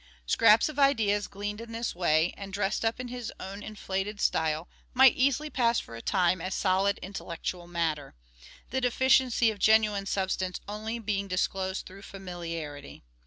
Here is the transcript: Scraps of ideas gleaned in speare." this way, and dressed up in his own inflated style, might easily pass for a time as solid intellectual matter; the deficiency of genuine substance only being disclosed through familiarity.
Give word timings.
Scraps 0.25 0.67
of 0.67 0.79
ideas 0.79 1.27
gleaned 1.27 1.61
in 1.61 1.67
speare." 1.67 1.77
this 1.79 1.93
way, 1.95 2.33
and 2.35 2.51
dressed 2.51 2.83
up 2.83 2.99
in 2.99 3.09
his 3.09 3.31
own 3.39 3.61
inflated 3.61 4.19
style, 4.19 4.67
might 4.95 5.15
easily 5.15 5.51
pass 5.51 5.79
for 5.79 5.95
a 5.95 6.01
time 6.01 6.41
as 6.41 6.55
solid 6.55 6.97
intellectual 7.03 7.67
matter; 7.67 8.15
the 8.71 8.81
deficiency 8.81 9.51
of 9.51 9.59
genuine 9.59 10.07
substance 10.07 10.59
only 10.67 10.97
being 10.97 11.27
disclosed 11.27 11.85
through 11.85 12.01
familiarity. 12.01 13.03